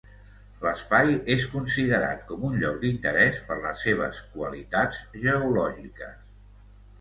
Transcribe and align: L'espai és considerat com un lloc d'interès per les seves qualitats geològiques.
L'espai 0.61 1.11
és 1.33 1.43
considerat 1.51 2.23
com 2.31 2.47
un 2.49 2.57
lloc 2.63 2.79
d'interès 2.85 3.43
per 3.51 3.59
les 3.67 3.85
seves 3.89 4.23
qualitats 4.33 5.03
geològiques. 5.27 6.19